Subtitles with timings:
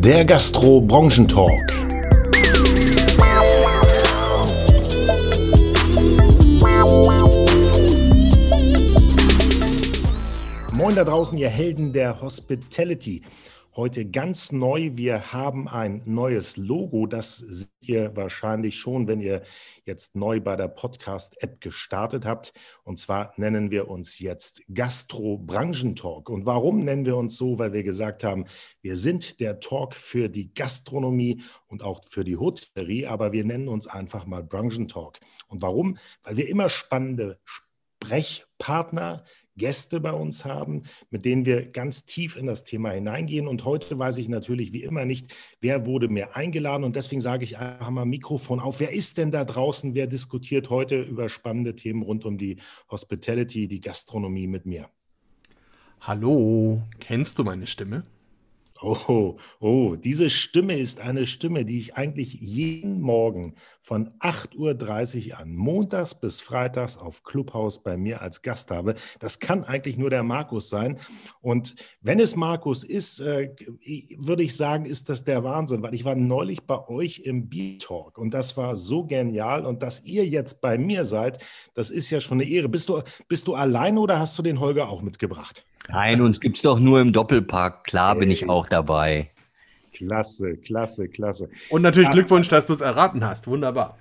[0.00, 1.60] der Gastro-Branchentalk.
[10.72, 13.20] Moin da draußen, ihr Helden der Hospitality.
[13.76, 14.90] Heute ganz neu.
[14.94, 17.06] Wir haben ein neues Logo.
[17.06, 19.44] Das seht ihr wahrscheinlich schon, wenn ihr
[19.84, 22.52] jetzt neu bei der Podcast-App gestartet habt.
[22.82, 26.30] Und zwar nennen wir uns jetzt Gastro Branchentalk.
[26.30, 27.60] Und warum nennen wir uns so?
[27.60, 28.46] Weil wir gesagt haben,
[28.82, 33.68] wir sind der Talk für die Gastronomie und auch für die Hotellerie, aber wir nennen
[33.68, 35.20] uns einfach mal Branchentalk.
[35.46, 35.96] Und warum?
[36.24, 37.38] Weil wir immer spannende
[38.00, 39.24] Sprechpartner,
[39.60, 43.46] Gäste bei uns haben, mit denen wir ganz tief in das Thema hineingehen.
[43.46, 46.82] Und heute weiß ich natürlich wie immer nicht, wer wurde mir eingeladen.
[46.82, 48.80] Und deswegen sage ich einfach mal Mikrofon auf.
[48.80, 49.94] Wer ist denn da draußen?
[49.94, 52.56] Wer diskutiert heute über spannende Themen rund um die
[52.90, 54.88] Hospitality, die Gastronomie mit mir?
[56.00, 58.04] Hallo, kennst du meine Stimme?
[58.82, 65.38] Oh, oh, diese Stimme ist eine Stimme, die ich eigentlich jeden Morgen von 8.30 Uhr
[65.38, 68.94] an, montags bis freitags auf Clubhouse bei mir als Gast habe.
[69.18, 70.98] Das kann eigentlich nur der Markus sein.
[71.42, 73.54] Und wenn es Markus ist, äh,
[74.16, 78.16] würde ich sagen, ist das der Wahnsinn, weil ich war neulich bei euch im Beat-Talk
[78.16, 79.66] und das war so genial.
[79.66, 81.38] Und dass ihr jetzt bei mir seid,
[81.74, 82.70] das ist ja schon eine Ehre.
[82.70, 85.66] Bist du, bist du alleine oder hast du den Holger auch mitgebracht?
[85.88, 87.84] Nein, uns gibt es doch nur im Doppelpark.
[87.84, 89.30] Klar bin ich auch dabei.
[89.92, 91.48] Klasse, klasse, klasse.
[91.70, 92.14] Und natürlich ja.
[92.14, 93.46] Glückwunsch, dass du es erraten hast.
[93.46, 93.98] Wunderbar.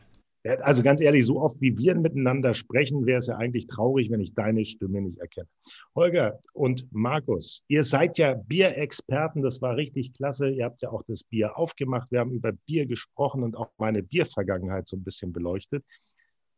[0.61, 4.21] Also ganz ehrlich, so oft wie wir miteinander sprechen, wäre es ja eigentlich traurig, wenn
[4.21, 5.49] ich deine Stimme nicht erkenne.
[5.95, 10.49] Holger und Markus, ihr seid ja Bierexperten, das war richtig klasse.
[10.49, 12.09] Ihr habt ja auch das Bier aufgemacht.
[12.09, 15.83] Wir haben über Bier gesprochen und auch meine Biervergangenheit so ein bisschen beleuchtet.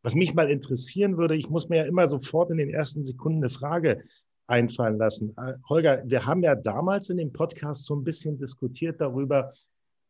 [0.04, 3.40] Was mich mal interessieren würde, ich muss mir ja immer sofort in den ersten Sekunden
[3.40, 4.04] eine Frage
[4.52, 5.34] einfallen lassen.
[5.38, 9.50] Äh, Holger, wir haben ja damals in dem Podcast so ein bisschen diskutiert darüber,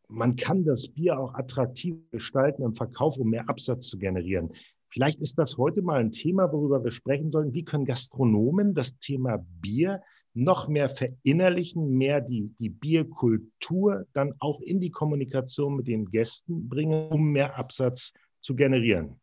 [0.10, 4.52] man kann das Bier auch attraktiv gestalten im Verkauf, um mehr Absatz zu generieren.
[4.90, 7.54] Vielleicht ist das heute mal ein Thema, worüber wir sprechen sollen.
[7.54, 10.02] Wie können Gastronomen das Thema Bier
[10.34, 16.68] noch mehr verinnerlichen, mehr die, die Bierkultur dann auch in die Kommunikation mit den Gästen
[16.68, 19.16] bringen, um mehr Absatz zu generieren?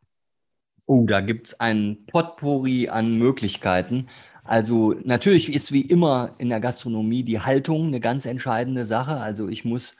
[0.86, 4.06] Oh, da gibt es ein Potpourri an Möglichkeiten.
[4.48, 9.18] Also natürlich ist wie immer in der Gastronomie die Haltung eine ganz entscheidende Sache.
[9.18, 9.94] Also ich muss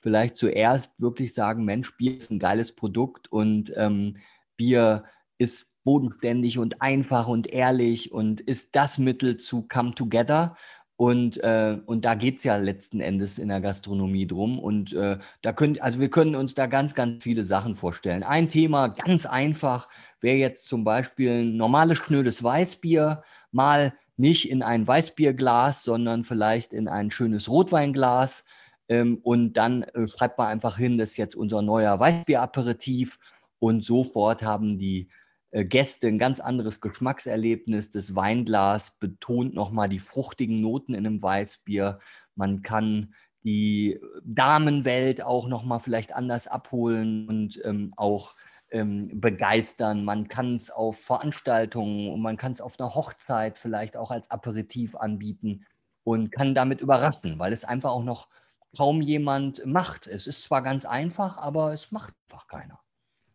[0.00, 4.16] vielleicht zuerst wirklich sagen, Mensch, Bier ist ein geiles Produkt und ähm,
[4.56, 5.04] Bier
[5.38, 10.56] ist bodenständig und einfach und ehrlich und ist das Mittel zu come together.
[10.96, 14.58] Und, äh, und da geht es ja letzten Endes in der Gastronomie drum.
[14.58, 18.24] Und äh, da können, also wir können uns da ganz, ganz viele Sachen vorstellen.
[18.24, 19.88] Ein Thema, ganz einfach,
[20.20, 23.22] wäre jetzt zum Beispiel ein normales schnödes Weißbier
[23.56, 28.44] mal nicht in ein Weißbierglas, sondern vielleicht in ein schönes Rotweinglas.
[28.88, 33.18] Ähm, und dann äh, schreibt man einfach hin, das ist jetzt unser neuer Weißbieraperitif.
[33.58, 35.08] Und sofort haben die
[35.50, 37.90] äh, Gäste ein ganz anderes Geschmackserlebnis.
[37.90, 41.98] Das Weinglas betont nochmal die fruchtigen Noten in einem Weißbier.
[42.36, 48.34] Man kann die Damenwelt auch nochmal vielleicht anders abholen und ähm, auch
[48.70, 50.04] ähm, begeistern.
[50.04, 54.30] Man kann es auf Veranstaltungen und man kann es auf einer Hochzeit vielleicht auch als
[54.30, 55.64] Aperitif anbieten
[56.04, 58.28] und kann damit überraschen, weil es einfach auch noch
[58.76, 60.06] kaum jemand macht.
[60.06, 62.80] Es ist zwar ganz einfach, aber es macht einfach keiner.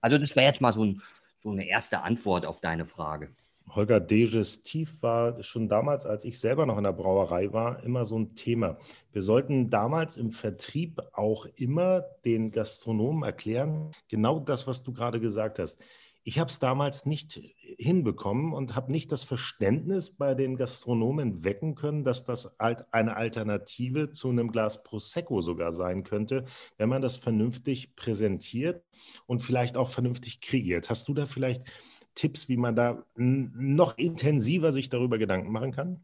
[0.02, 1.02] Also das wäre jetzt mal so, ein,
[1.44, 3.34] so eine erste Antwort auf deine Frage.
[3.70, 8.20] Holger Digestiv war schon damals, als ich selber noch in der Brauerei war, immer so
[8.20, 8.78] ein Thema.
[9.14, 15.20] Wir sollten damals im Vertrieb auch immer den Gastronomen erklären, genau das, was du gerade
[15.20, 15.82] gesagt hast.
[16.24, 17.42] Ich habe es damals nicht
[17.80, 24.12] hinbekommen und habe nicht das Verständnis bei den Gastronomen wecken können, dass das eine Alternative
[24.12, 26.46] zu einem Glas Prosecco sogar sein könnte,
[26.78, 28.84] wenn man das vernünftig präsentiert
[29.26, 30.92] und vielleicht auch vernünftig kreiert.
[30.92, 31.64] Hast du da vielleicht
[32.16, 36.04] Tipps, wie man da noch intensiver sich darüber Gedanken machen kann?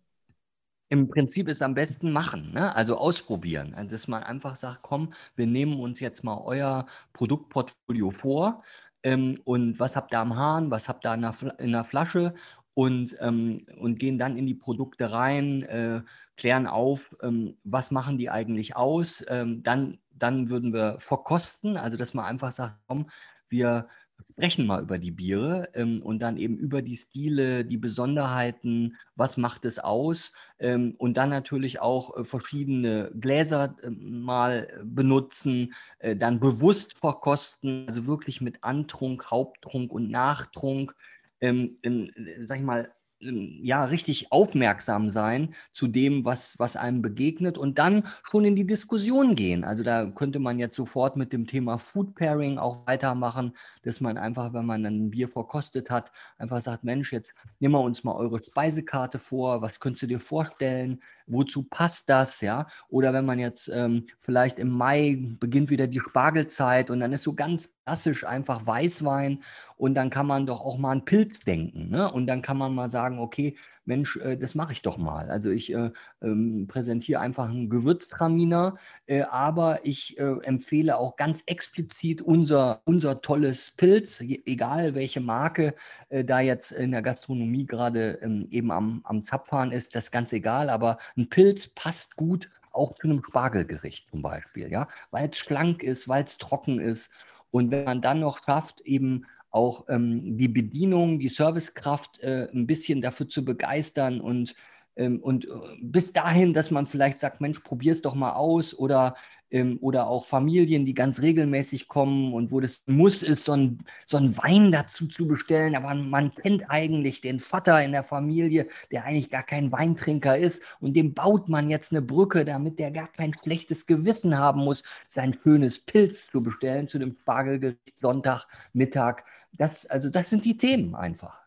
[0.90, 2.74] Im Prinzip ist am besten machen, ne?
[2.76, 3.74] also ausprobieren.
[3.76, 8.64] Also dass man einfach sagt, komm, wir nehmen uns jetzt mal euer Produktportfolio vor
[9.04, 12.34] ähm, und was habt ihr am Hahn, was habt ihr in der, in der Flasche
[12.74, 16.02] und, ähm, und gehen dann in die Produkte rein, äh,
[16.38, 19.26] klären auf, ähm, was machen die eigentlich aus.
[19.30, 23.10] Ähm, dann, dann würden wir verkosten, also dass man einfach sagt, komm,
[23.50, 23.88] wir
[24.32, 29.38] sprechen mal über die Biere ähm, und dann eben über die Stile, die Besonderheiten, was
[29.38, 36.16] macht es aus ähm, und dann natürlich auch äh, verschiedene Gläser äh, mal benutzen, äh,
[36.16, 40.96] dann bewusst verkosten, also wirklich mit Antrunk, Haupttrunk und Nachtrunk,
[41.42, 42.12] ähm, in,
[42.46, 48.04] sag ich mal, ja richtig aufmerksam sein zu dem, was, was einem begegnet und dann
[48.24, 49.64] schon in die Diskussion gehen.
[49.64, 53.54] Also da könnte man jetzt sofort mit dem Thema Food Pairing auch weitermachen,
[53.84, 57.82] dass man einfach, wenn man ein Bier verkostet hat, einfach sagt, Mensch, jetzt nehmen wir
[57.82, 62.68] uns mal eure Speisekarte vor, was könntest du dir vorstellen, wozu passt das, ja?
[62.88, 67.24] Oder wenn man jetzt ähm, vielleicht im Mai beginnt wieder die Spargelzeit und dann ist
[67.24, 69.40] so ganz klassisch einfach Weißwein
[69.78, 71.90] und dann kann man doch auch mal an Pilz denken.
[71.90, 72.12] Ne?
[72.12, 75.30] Und dann kann man mal sagen, okay, Mensch, äh, das mache ich doch mal.
[75.30, 75.92] Also ich äh,
[76.22, 78.76] ähm, präsentiere einfach einen Gewürztraminer,
[79.06, 85.76] äh, aber ich äh, empfehle auch ganz explizit unser, unser tolles Pilz, egal welche Marke
[86.10, 90.12] äh, da jetzt in der Gastronomie gerade ähm, eben am, am Zapfahren ist, das ist
[90.12, 95.30] ganz egal, aber ein Pilz passt gut auch zu einem Spargelgericht zum Beispiel, ja, weil
[95.30, 97.12] es schlank ist, weil es trocken ist.
[97.50, 99.26] Und wenn man dann noch schafft, eben
[99.58, 104.56] auch ähm, die Bedienung, die Servicekraft äh, ein bisschen dafür zu begeistern und,
[104.96, 105.50] ähm, und äh,
[105.82, 109.16] bis dahin, dass man vielleicht sagt, Mensch, probier es doch mal aus oder,
[109.50, 113.80] ähm, oder auch Familien, die ganz regelmäßig kommen und wo das Muss ist, so ein,
[114.06, 118.68] so ein Wein dazu zu bestellen, aber man kennt eigentlich den Vater in der Familie,
[118.92, 120.64] der eigentlich gar kein Weintrinker ist.
[120.82, 124.84] Und dem baut man jetzt eine Brücke, damit der gar kein schlechtes Gewissen haben muss,
[125.12, 129.24] sein schönes Pilz zu bestellen zu dem Spargelgericht Sonntag, Mittag
[129.58, 131.38] das, also das sind die Themen einfach.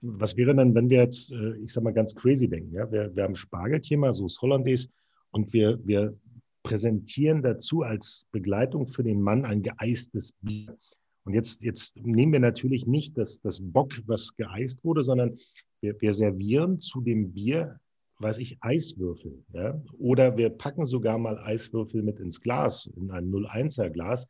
[0.00, 2.72] Was wäre denn, wenn wir jetzt, äh, ich sag mal, ganz crazy denken?
[2.72, 2.90] Ja?
[2.90, 4.88] Wir, wir haben Spargelthema, so ist Hollandaise,
[5.30, 6.16] und wir, wir
[6.62, 10.76] präsentieren dazu als Begleitung für den Mann ein geeistes Bier.
[11.24, 15.38] Und jetzt, jetzt nehmen wir natürlich nicht das, das Bock, was geeist wurde, sondern
[15.80, 17.78] wir, wir servieren zu dem Bier,
[18.18, 19.44] weiß ich, Eiswürfel.
[19.52, 19.80] Ja?
[19.98, 24.28] Oder wir packen sogar mal Eiswürfel mit ins Glas, in ein 01er Glas,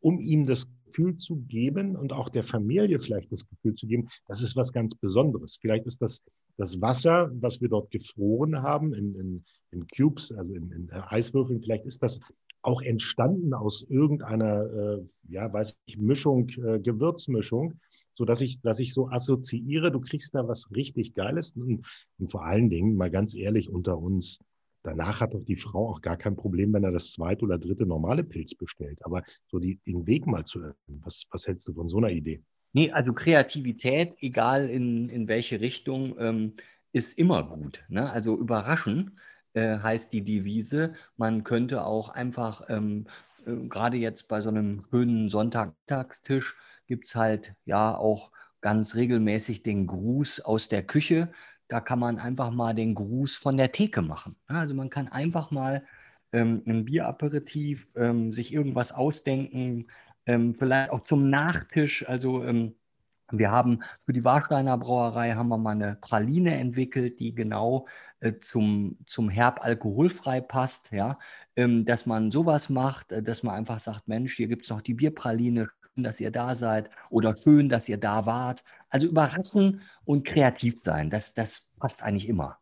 [0.00, 4.08] um ihm das Gefühl zu geben und auch der Familie vielleicht das Gefühl zu geben,
[4.26, 5.58] das ist was ganz Besonderes.
[5.60, 6.22] Vielleicht ist das
[6.56, 11.60] das Wasser, was wir dort gefroren haben in, in, in Cubes, also in, in Eiswürfeln,
[11.60, 12.18] vielleicht ist das
[12.62, 17.78] auch entstanden aus irgendeiner, äh, ja, weiß ich, Mischung, äh, Gewürzmischung,
[18.14, 21.86] so dass ich, dass ich so assoziiere, du kriegst da was richtig Geiles und,
[22.18, 24.40] und vor allen Dingen, mal ganz ehrlich unter uns,
[24.86, 27.84] Danach hat doch die Frau auch gar kein Problem, wenn er das zweite oder dritte
[27.86, 29.04] normale Pilz bestellt.
[29.04, 32.10] Aber so die, den Weg mal zu öffnen, was, was hältst du von so einer
[32.10, 32.40] Idee?
[32.72, 36.52] Nee, also Kreativität, egal in, in welche Richtung, ähm,
[36.92, 37.82] ist immer gut.
[37.88, 38.08] Ne?
[38.08, 39.18] Also überraschen
[39.54, 40.94] äh, heißt die Devise.
[41.16, 43.06] Man könnte auch einfach, ähm,
[43.44, 46.54] äh, gerade jetzt bei so einem schönen Sonntagstagstisch,
[46.86, 48.30] gibt es halt ja auch
[48.60, 51.28] ganz regelmäßig den Gruß aus der Küche.
[51.68, 54.36] Da kann man einfach mal den Gruß von der Theke machen.
[54.46, 55.84] Also man kann einfach mal
[56.32, 59.88] ähm, ein Bieraperitif, ähm, sich irgendwas ausdenken,
[60.26, 62.08] ähm, vielleicht auch zum Nachtisch.
[62.08, 62.74] Also ähm,
[63.32, 67.86] wir haben für die Warsteiner Brauerei haben wir mal eine Praline entwickelt, die genau
[68.20, 71.18] äh, zum, zum Herb alkoholfrei passt, ja,
[71.56, 74.80] ähm, dass man sowas macht, äh, dass man einfach sagt, Mensch, hier gibt es noch
[74.80, 75.68] die Bierpraline,
[76.02, 78.62] dass ihr da seid oder schön, dass ihr da wart.
[78.88, 82.58] Also überraschen und kreativ sein, das, das passt eigentlich immer.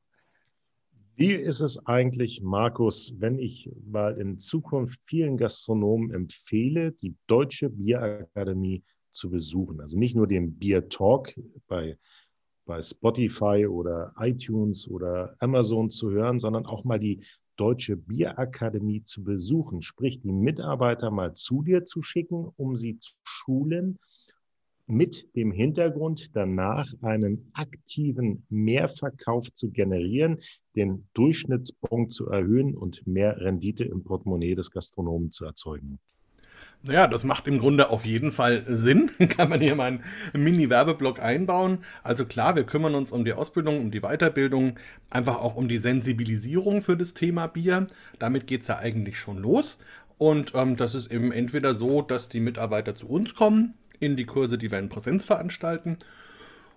[1.17, 7.71] Wie ist es eigentlich, Markus, wenn ich mal in Zukunft vielen Gastronomen empfehle, die Deutsche
[7.71, 8.83] Bierakademie
[9.13, 9.81] zu besuchen?
[9.81, 11.33] Also nicht nur den Bier Talk
[11.69, 11.97] bei,
[12.65, 17.25] bei Spotify oder iTunes oder Amazon zu hören, sondern auch mal die
[17.57, 23.15] Deutsche Bierakademie zu besuchen, sprich die Mitarbeiter mal zu dir zu schicken, um sie zu
[23.23, 23.99] schulen,
[24.87, 30.39] mit dem Hintergrund danach einen aktiven Mehrverkauf zu generieren,
[30.77, 35.99] den Durchschnittspunkt zu erhöhen und mehr Rendite im Portemonnaie des Gastronomen zu erzeugen.
[36.87, 39.11] Naja, das macht im Grunde auf jeden Fall Sinn.
[39.31, 41.79] Kann man hier mal einen Mini-Werbeblock einbauen.
[42.03, 45.79] Also klar, wir kümmern uns um die Ausbildung, um die Weiterbildung, einfach auch um die
[45.79, 47.87] Sensibilisierung für das Thema Bier.
[48.19, 49.79] Damit geht es ja eigentlich schon los.
[50.19, 54.27] Und ähm, das ist eben entweder so, dass die Mitarbeiter zu uns kommen, in die
[54.27, 55.97] Kurse, die wir in Präsenz veranstalten,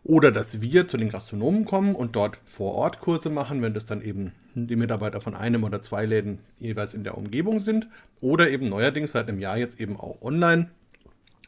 [0.03, 3.85] oder dass wir zu den Gastronomen kommen und dort vor Ort Kurse machen, wenn das
[3.85, 7.87] dann eben die Mitarbeiter von einem oder zwei Läden jeweils in der Umgebung sind.
[8.21, 10.69] Oder eben neuerdings seit einem Jahr jetzt eben auch online.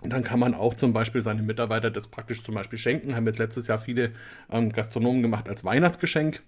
[0.01, 3.15] Und dann kann man auch zum Beispiel seine Mitarbeiter das praktisch zum Beispiel schenken.
[3.15, 4.11] Haben jetzt letztes Jahr viele
[4.51, 6.41] ähm, Gastronomen gemacht als Weihnachtsgeschenk.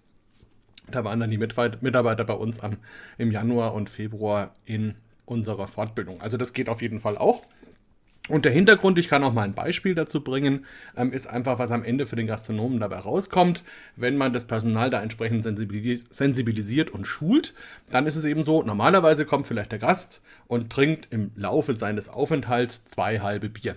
[0.89, 2.77] Da waren dann die Mitarbeiter bei uns am,
[3.17, 6.21] im Januar und Februar in unserer Fortbildung.
[6.21, 7.43] Also das geht auf jeden Fall auch.
[8.29, 11.71] Und der Hintergrund, ich kann auch mal ein Beispiel dazu bringen, ähm, ist einfach, was
[11.71, 13.63] am Ende für den Gastronomen dabei rauskommt.
[13.95, 17.53] Wenn man das Personal da entsprechend sensibilisiert und schult,
[17.89, 22.09] dann ist es eben so, normalerweise kommt vielleicht der Gast und trinkt im Laufe seines
[22.09, 23.75] Aufenthalts zwei halbe Bier.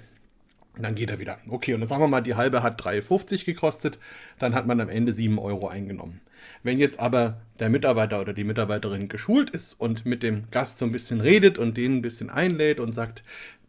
[0.76, 1.38] Dann geht er wieder.
[1.48, 3.98] Okay, und dann sagen wir mal, die halbe hat 3,50 gekostet,
[4.38, 6.20] dann hat man am Ende 7 Euro eingenommen.
[6.62, 10.84] Wenn jetzt aber der Mitarbeiter oder die Mitarbeiterin geschult ist und mit dem Gast so
[10.84, 13.22] ein bisschen redet und den ein bisschen einlädt und sagt,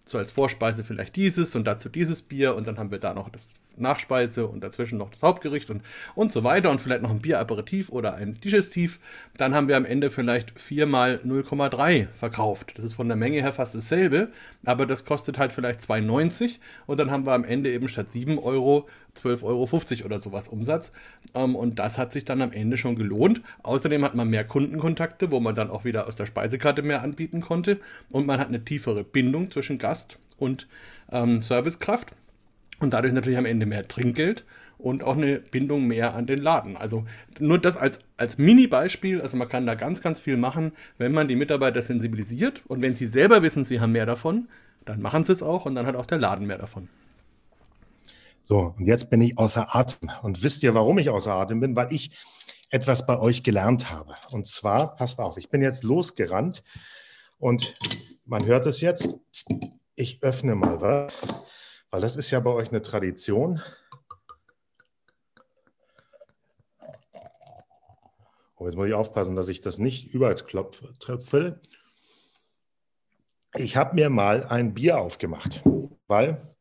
[0.06, 3.30] so als Vorspeise vielleicht dieses und dazu dieses Bier und dann haben wir da noch
[3.30, 5.82] das Nachspeise und dazwischen noch das Hauptgericht und,
[6.16, 9.00] und so weiter und vielleicht noch ein Bieraperitif oder ein Digestiv,
[9.38, 12.74] dann haben wir am Ende vielleicht 4 mal 0,3 verkauft.
[12.78, 14.30] Das ist von der Menge her fast dasselbe,
[14.66, 18.38] aber das kostet halt vielleicht 2,90 und dann haben wir am Ende eben statt 7
[18.40, 20.92] Euro 12,50 Euro oder sowas Umsatz.
[21.34, 23.42] Ähm, und das hat sich dann am Ende schon gelohnt.
[23.64, 27.42] Außerdem hat man mehr Kundenkontakte, wo man dann auch wieder aus der Speisekarte mehr anbieten
[27.42, 27.80] konnte.
[28.10, 30.68] Und man hat eine tiefere Bindung zwischen Gast und
[31.12, 32.12] ähm, Servicekraft.
[32.80, 34.46] Und dadurch natürlich am Ende mehr Trinkgeld
[34.78, 36.78] und auch eine Bindung mehr an den Laden.
[36.78, 37.06] Also
[37.40, 39.22] nur das als, als Mini-Beispiel.
[39.22, 42.64] Also man kann da ganz, ganz viel machen, wenn man die Mitarbeiter sensibilisiert.
[42.68, 44.50] Und wenn sie selber wissen, sie haben mehr davon,
[44.84, 46.90] dann machen sie es auch und dann hat auch der Laden mehr davon.
[48.44, 50.12] So, und jetzt bin ich außer Atem.
[50.22, 51.76] Und wisst ihr, warum ich außer Atem bin?
[51.76, 52.12] Weil ich
[52.70, 54.14] etwas bei euch gelernt habe.
[54.32, 56.62] Und zwar, passt auf, ich bin jetzt losgerannt
[57.40, 57.74] und
[58.26, 59.20] man hört es jetzt.
[59.96, 61.50] Ich öffne mal was.
[61.96, 63.62] Weil das ist ja bei euch eine Tradition.
[68.58, 71.62] Oh, jetzt muss ich aufpassen, dass ich das nicht übertröpfel.
[73.56, 75.64] Ich habe mir mal ein Bier aufgemacht,
[76.08, 76.54] weil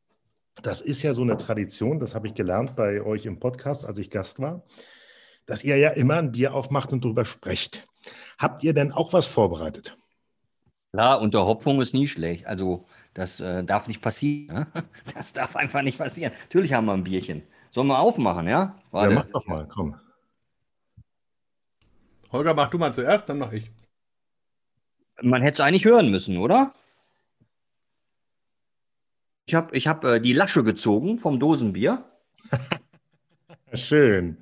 [0.62, 3.98] das ist ja so eine Tradition, das habe ich gelernt bei euch im Podcast, als
[3.98, 4.62] ich Gast war,
[5.46, 7.88] dass ihr ja immer ein Bier aufmacht und darüber sprecht.
[8.38, 9.96] Habt ihr denn auch was vorbereitet?
[10.92, 12.46] Klar, Unterhopfung ist nie schlecht.
[12.46, 14.54] Also das äh, darf nicht passieren.
[14.54, 14.66] Ne?
[15.14, 16.32] Das darf einfach nicht passieren.
[16.42, 17.42] Natürlich haben wir ein Bierchen.
[17.70, 18.76] Sollen wir aufmachen, ja?
[18.90, 19.14] Warte.
[19.14, 19.96] Ja, mach doch mal, komm.
[22.30, 23.70] Holger, mach du mal zuerst, dann mach ich.
[25.22, 26.74] Man hätte es eigentlich hören müssen, oder?
[29.46, 32.04] Ich habe ich hab, äh, die Lasche gezogen vom Dosenbier.
[33.74, 34.38] Schön.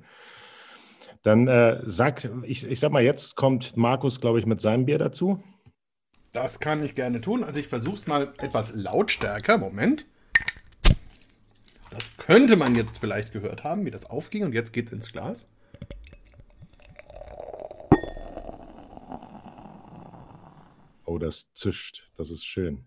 [1.21, 4.97] Dann äh, sag, ich, ich sag mal, jetzt kommt Markus, glaube ich, mit seinem Bier
[4.97, 5.43] dazu.
[6.33, 7.43] Das kann ich gerne tun.
[7.43, 9.59] Also ich versuche es mal etwas lautstärker.
[9.59, 10.05] Moment.
[11.91, 14.43] Das könnte man jetzt vielleicht gehört haben, wie das aufging.
[14.43, 15.45] Und jetzt geht es ins Glas.
[21.05, 22.09] Oh, das zischt.
[22.17, 22.85] Das ist schön.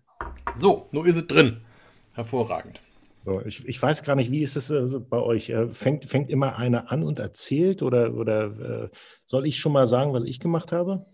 [0.57, 1.61] So, nur ist es drin.
[2.15, 2.81] Hervorragend.
[3.23, 5.49] So, ich, ich weiß gar nicht, wie ist es äh, bei euch?
[5.49, 8.89] Äh, fängt, fängt immer einer an und erzählt oder, oder äh,
[9.25, 11.05] soll ich schon mal sagen, was ich gemacht habe?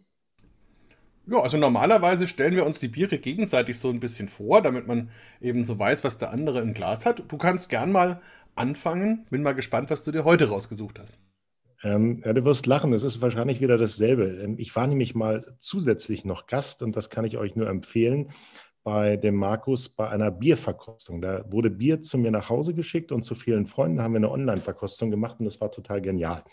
[1.26, 5.10] Ja, also normalerweise stellen wir uns die Biere gegenseitig so ein bisschen vor, damit man
[5.40, 7.24] eben so weiß, was der andere im Glas hat.
[7.32, 8.22] Du kannst gern mal
[8.56, 9.26] anfangen.
[9.30, 11.18] Bin mal gespannt, was du dir heute rausgesucht hast.
[11.82, 14.26] Ähm, ja, du wirst lachen, es ist wahrscheinlich wieder dasselbe.
[14.42, 18.30] Ähm, ich war nämlich mal zusätzlich noch Gast und das kann ich euch nur empfehlen
[18.84, 21.22] bei dem Markus bei einer Bierverkostung.
[21.22, 24.32] Da wurde Bier zu mir nach Hause geschickt und zu vielen Freunden haben wir eine
[24.32, 26.44] Online-Verkostung gemacht und das war total genial.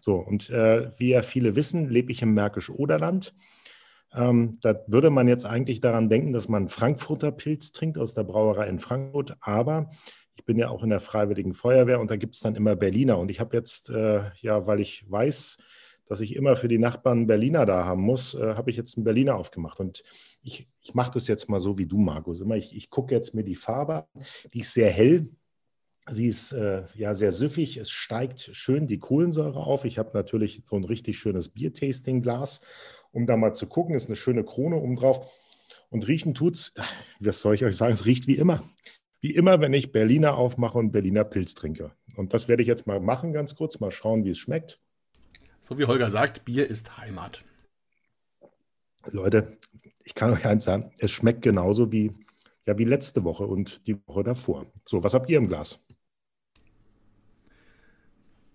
[0.00, 3.34] So, und äh, wie ja viele wissen, lebe ich im Märkisch-Oderland.
[4.12, 8.24] Ähm, da würde man jetzt eigentlich daran denken, dass man Frankfurter Pilz trinkt aus der
[8.24, 9.88] Brauerei in Frankfurt, aber
[10.34, 13.18] ich bin ja auch in der Freiwilligen Feuerwehr und da gibt es dann immer Berliner.
[13.18, 15.58] Und ich habe jetzt, äh, ja, weil ich weiß,
[16.06, 19.04] dass ich immer für die Nachbarn Berliner da haben muss, äh, habe ich jetzt einen
[19.04, 19.78] Berliner aufgemacht.
[19.78, 20.02] Und
[20.42, 22.40] ich, ich mache das jetzt mal so wie du, Markus.
[22.40, 24.24] Immer, ich, ich gucke jetzt mir die Farbe an.
[24.52, 25.28] Die ist sehr hell.
[26.08, 27.76] Sie ist äh, ja sehr süffig.
[27.76, 29.84] Es steigt schön die Kohlensäure auf.
[29.84, 32.62] Ich habe natürlich so ein richtig schönes Biertasting-Glas
[33.12, 33.94] um da mal zu gucken.
[33.94, 35.30] Ist eine schöne Krone oben drauf.
[35.88, 36.74] Und riechen tut's,
[37.18, 38.62] was soll ich euch sagen, es riecht wie immer.
[39.20, 41.92] Wie immer, wenn ich Berliner aufmache und Berliner Pilz trinke.
[42.16, 44.80] Und das werde ich jetzt mal machen, ganz kurz, mal schauen, wie es schmeckt.
[45.60, 47.44] So wie Holger sagt, Bier ist Heimat.
[49.10, 49.58] Leute,
[50.04, 52.12] ich kann euch eins sagen, es schmeckt genauso wie,
[52.66, 54.66] ja, wie letzte Woche und die Woche davor.
[54.84, 55.84] So, was habt ihr im Glas?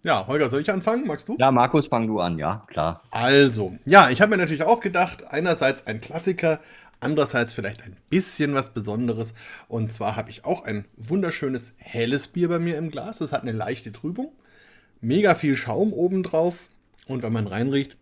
[0.06, 1.08] Ja, Holger, soll ich anfangen?
[1.08, 1.36] Magst du?
[1.40, 3.02] Ja, Markus, fang du an, ja, klar.
[3.10, 6.60] Also, ja, ich habe mir natürlich auch gedacht, einerseits ein Klassiker,
[7.00, 9.34] andererseits vielleicht ein bisschen was Besonderes.
[9.68, 13.18] Und zwar habe ich auch ein wunderschönes helles Bier bei mir im Glas.
[13.18, 14.32] Das hat eine leichte Trübung,
[15.02, 16.70] mega viel Schaum obendrauf.
[17.08, 17.98] Und wenn man reinriecht,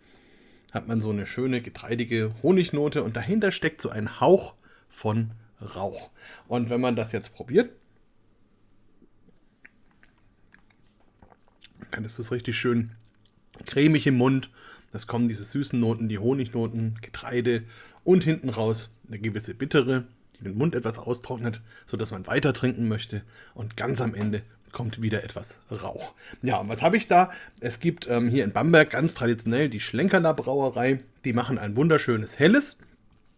[0.74, 4.56] hat man so eine schöne getreidige Honignote und dahinter steckt so ein Hauch
[4.90, 5.32] von
[5.78, 6.10] Rauch.
[6.50, 7.70] Und wenn man das jetzt probiert,
[11.94, 12.90] Dann ist es richtig schön
[13.66, 14.50] cremig im Mund.
[14.94, 17.64] Es kommen diese süßen Noten, die Honignoten, Getreide
[18.04, 20.06] und hinten raus eine gewisse bittere,
[20.40, 23.22] die den Mund etwas austrocknet, sodass man weiter trinken möchte.
[23.54, 26.16] Und ganz am Ende kommt wieder etwas Rauch.
[26.42, 27.32] Ja, und was habe ich da?
[27.60, 31.00] Es gibt ähm, hier in Bamberg ganz traditionell die Schlenkerler Brauerei.
[31.26, 32.80] Die machen ein wunderschönes helles.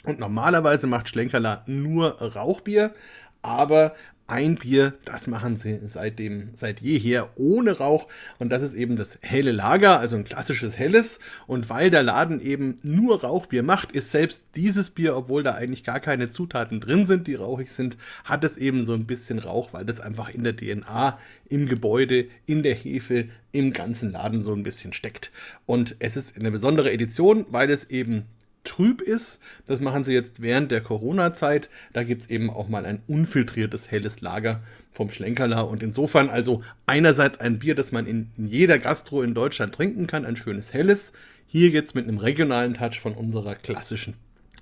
[0.04, 2.96] Und normalerweise macht Schlenkerler nur Rauchbier.
[3.42, 3.96] Aber
[4.27, 8.08] ein Bier, das machen sie seitdem, seit jeher ohne Rauch.
[8.39, 11.20] Und das ist eben das helle Lager, also ein klassisches helles.
[11.46, 15.84] Und weil der Laden eben nur Rauchbier macht, ist selbst dieses Bier, obwohl da eigentlich
[15.84, 19.74] gar keine Zutaten drin sind, die rauchig sind, hat es eben so ein bisschen Rauch,
[19.74, 24.53] weil das einfach in der DNA, im Gebäude, in der Hefe, im ganzen Laden so
[24.53, 25.32] ein bisschen steckt.
[25.67, 28.25] Und es ist eine besondere Edition, weil es eben
[28.66, 29.40] trüb ist.
[29.68, 31.70] Das machen sie jetzt während der Corona-Zeit.
[31.94, 35.68] Da gibt es eben auch mal ein unfiltriertes helles Lager vom Schlenkerler.
[35.68, 40.08] Und insofern also einerseits ein Bier, das man in, in jeder Gastro in Deutschland trinken
[40.08, 41.14] kann, ein schönes helles.
[41.48, 44.16] Hier jetzt mit einem regionalen Touch von unserer klassischen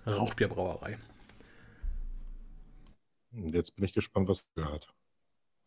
[0.06, 0.98] Rauchbierbrauerei.
[3.32, 4.94] Jetzt bin ich gespannt, was du gehört.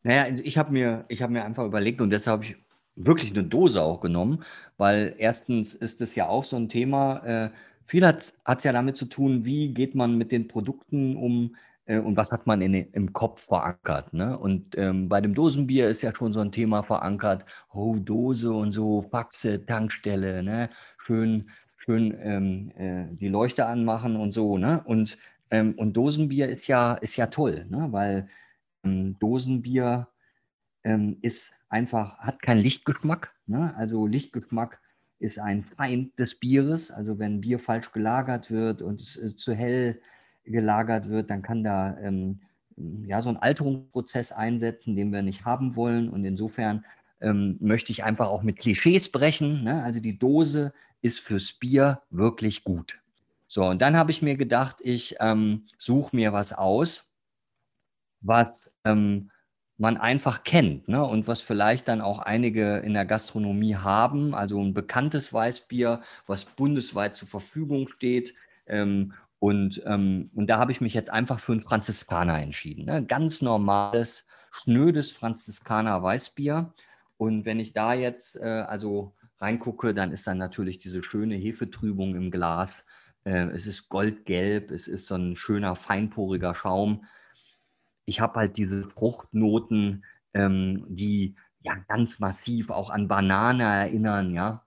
[0.03, 2.57] Naja, also ich habe mir, hab mir einfach überlegt und deshalb habe ich
[2.97, 4.43] wirklich eine Dose auch genommen,
[4.77, 7.51] weil erstens ist es ja auch so ein Thema, äh,
[7.87, 11.99] viel hat es ja damit zu tun, wie geht man mit den Produkten um äh,
[11.99, 14.13] und was hat man in, im Kopf verankert.
[14.13, 14.39] Ne?
[14.39, 18.73] Und ähm, bei dem Dosenbier ist ja schon so ein Thema verankert, oh, Dose und
[18.73, 20.69] so, Faxe, Tankstelle, ne?
[20.99, 24.59] schön, schön ähm, äh, die Leuchte anmachen und so.
[24.59, 24.83] Ne?
[24.85, 25.17] Und,
[25.51, 27.89] ähm, und Dosenbier ist ja, ist ja toll, ne?
[27.91, 28.29] weil
[28.85, 30.09] ähm, Dosenbier
[30.85, 33.35] ähm, ist einfach, hat keinen Lichtgeschmack.
[33.47, 33.75] Ne?
[33.77, 34.81] Also Lichtgeschmack
[35.19, 36.91] ist ein Feind des Bieres.
[36.91, 40.01] Also wenn Bier falsch gelagert wird und es äh, zu hell
[40.45, 42.41] gelagert wird, dann kann da ähm,
[43.07, 46.09] ja, so ein Alterungsprozess einsetzen, den wir nicht haben wollen.
[46.09, 46.85] Und insofern
[47.21, 49.65] ähm, möchte ich einfach auch mit Klischees brechen.
[49.65, 49.83] Ne?
[49.83, 52.99] Also die Dose ist fürs Bier wirklich gut.
[53.49, 57.11] So, und dann habe ich mir gedacht, ich ähm, suche mir was aus,
[58.21, 59.31] was ähm,
[59.79, 61.05] man einfach kennt ne?
[61.05, 64.35] und was vielleicht dann auch einige in der Gastronomie haben.
[64.35, 68.35] Also ein bekanntes Weißbier, was bundesweit zur Verfügung steht.
[68.67, 72.87] Ähm, und, ähm, und da habe ich mich jetzt einfach für einen Franziskaner entschieden.
[72.87, 73.05] Ne?
[73.05, 76.73] Ganz normales, schnödes Franziskaner Weißbier.
[77.19, 82.15] Und wenn ich da jetzt äh, also reingucke, dann ist dann natürlich diese schöne Hefetrübung
[82.15, 82.87] im Glas.
[83.25, 87.05] Äh, es ist goldgelb, es ist so ein schöner, feinporiger Schaum
[88.07, 94.65] ich habe halt diese Fruchtnoten, ähm, die ja ganz massiv auch an Banane erinnern, ja.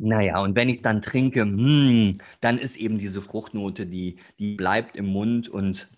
[0.00, 4.54] Naja, und wenn ich es dann trinke, mm, dann ist eben diese Fruchtnote, die, die
[4.54, 5.90] bleibt im Mund und,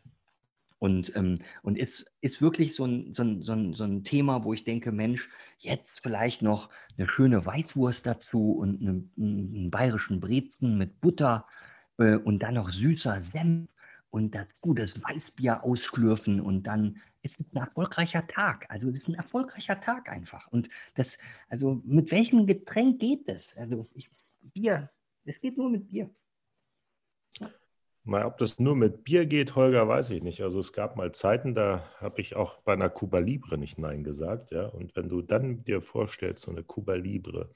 [0.78, 4.44] und, ähm, und ist, ist wirklich so ein, so, ein, so, ein, so ein Thema,
[4.44, 10.20] wo ich denke, Mensch, jetzt vielleicht noch eine schöne Weißwurst dazu und eine, einen bayerischen
[10.20, 11.46] Brezen mit Butter
[12.00, 13.68] äh, und dann noch süßer Senf
[14.10, 18.66] und dazu das Weißbier ausschlürfen und dann ist es ein erfolgreicher Tag.
[18.68, 20.48] Also es ist ein erfolgreicher Tag einfach.
[20.48, 23.56] Und das, also mit welchem Getränk geht es?
[23.56, 24.10] Also ich,
[24.40, 24.90] Bier,
[25.24, 26.10] es geht nur mit Bier.
[28.04, 30.40] Na, ob das nur mit Bier geht, Holger, weiß ich nicht.
[30.40, 34.02] Also es gab mal Zeiten, da habe ich auch bei einer Cuba Libre nicht Nein
[34.02, 34.66] gesagt, ja.
[34.66, 37.50] Und wenn du dann dir vorstellst, so eine Cuba Libre,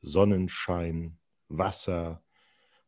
[0.00, 1.18] Sonnenschein,
[1.48, 2.22] Wasser,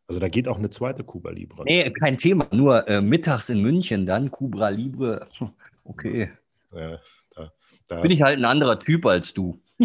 [0.06, 1.64] also da geht auch eine zweite Cuba Libre.
[1.64, 2.46] Nee, kein Thema.
[2.52, 5.28] Nur äh, mittags in München dann Cuba Libre.
[5.86, 6.30] Okay.
[6.72, 6.98] Ja,
[7.36, 7.52] da,
[7.88, 9.60] da Bin ich halt ein anderer Typ als du.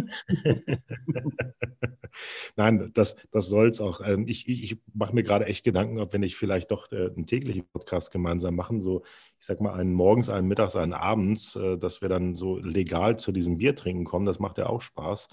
[2.55, 3.99] Nein, das, das soll es auch.
[4.05, 7.07] Ähm, ich, ich, ich mache mir gerade echt Gedanken, ob wenn ich vielleicht doch äh,
[7.07, 9.03] einen täglichen Podcast gemeinsam machen, so
[9.39, 13.17] ich sag mal einen morgens, einen mittags, einen abends, äh, dass wir dann so legal
[13.19, 14.25] zu diesem Bier trinken kommen.
[14.25, 15.27] Das macht ja auch Spaß.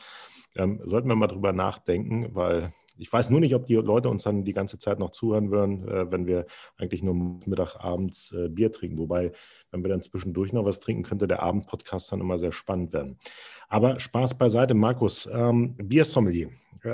[0.56, 4.24] Ähm, sollten wir mal drüber nachdenken, weil ich weiß nur nicht, ob die Leute uns
[4.24, 8.48] dann die ganze Zeit noch zuhören würden, äh, wenn wir eigentlich nur Mittag, abends äh,
[8.48, 8.98] Bier trinken.
[8.98, 9.32] Wobei,
[9.70, 13.18] wenn wir dann zwischendurch noch was trinken, könnte der Abendpodcast dann immer sehr spannend werden.
[13.68, 15.28] Aber Spaß beiseite, Markus.
[15.32, 16.50] Ähm, Biersommelier.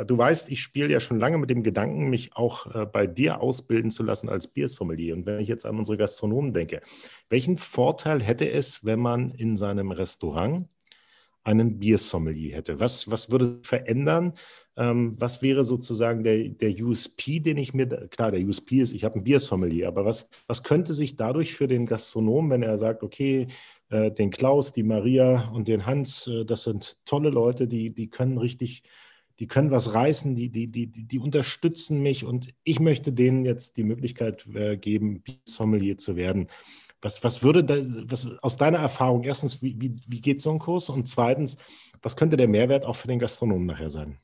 [0.07, 3.41] Du weißt, ich spiele ja schon lange mit dem Gedanken, mich auch äh, bei dir
[3.41, 5.15] ausbilden zu lassen als Biersommelier.
[5.15, 6.81] Und wenn ich jetzt an unsere Gastronomen denke,
[7.29, 10.69] welchen Vorteil hätte es, wenn man in seinem Restaurant
[11.45, 12.81] einen Biersommelier hätte?
[12.81, 14.35] Was, was würde verändern,
[14.77, 19.05] ähm, was wäre sozusagen der, der USP, den ich mir, klar, der USP ist, ich
[19.05, 23.03] habe ein Biersommelier, aber was, was könnte sich dadurch für den Gastronom, wenn er sagt,
[23.03, 23.49] okay,
[23.91, 28.09] äh, den Klaus, die Maria und den Hans, äh, das sind tolle Leute, die, die
[28.09, 28.83] können richtig,
[29.39, 33.77] die können was reißen, die, die, die, die unterstützen mich und ich möchte denen jetzt
[33.77, 36.49] die Möglichkeit äh, geben, Biersommelier zu werden.
[37.03, 37.77] Was, was würde da,
[38.09, 40.89] was aus deiner Erfahrung, erstens, wie, wie, wie geht so ein Kurs?
[40.89, 41.59] Und zweitens,
[42.01, 44.19] was könnte der Mehrwert auch für den Gastronomen nachher sein?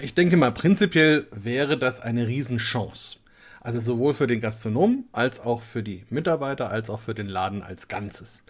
[0.00, 3.18] Ich denke mal, prinzipiell wäre das eine Riesenchance.
[3.60, 7.62] Also sowohl für den Gastronom als auch für die Mitarbeiter, als auch für den Laden
[7.62, 8.42] als Ganzes.